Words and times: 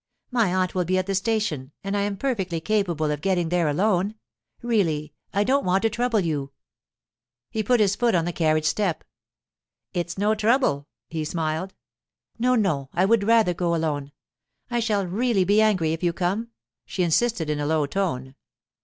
My 0.31 0.51
aunt 0.51 0.73
will 0.73 0.83
be 0.83 0.97
at 0.97 1.05
the 1.05 1.13
station, 1.13 1.73
and 1.83 1.95
I 1.95 2.01
am 2.01 2.17
perfectly 2.17 2.59
capable 2.59 3.11
of 3.11 3.21
getting 3.21 3.49
there 3.49 3.67
alone. 3.67 4.15
Really, 4.63 5.13
I 5.31 5.43
don't 5.43 5.63
want 5.63 5.83
to 5.83 5.91
trouble 5.91 6.19
you.' 6.21 6.53
He 7.51 7.61
put 7.61 7.79
his 7.79 7.95
foot 7.95 8.15
on 8.15 8.25
the 8.25 8.33
carriage 8.33 8.65
step. 8.65 9.03
'It's 9.93 10.17
no 10.17 10.33
trouble,' 10.33 10.87
he 11.11 11.23
smiled. 11.23 11.75
'No, 12.39 12.55
no; 12.55 12.89
I 12.93 13.05
would 13.05 13.23
rather 13.25 13.53
go 13.53 13.75
alone. 13.75 14.11
I 14.71 14.79
shall 14.79 15.05
really 15.05 15.43
be 15.43 15.61
angry 15.61 15.93
if 15.93 16.01
you 16.01 16.13
come,' 16.13 16.49
she 16.87 17.03
insisted 17.03 17.47
in 17.47 17.59
a 17.59 17.67
low 17.67 17.85
tone. 17.85 18.33